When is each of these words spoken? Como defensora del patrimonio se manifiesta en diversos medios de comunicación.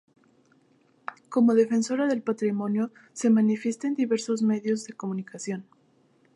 Como 1.29 1.53
defensora 1.53 2.07
del 2.07 2.23
patrimonio 2.23 2.89
se 3.13 3.29
manifiesta 3.29 3.85
en 3.87 3.93
diversos 3.93 4.41
medios 4.41 4.85
de 4.85 4.93
comunicación. 4.93 5.67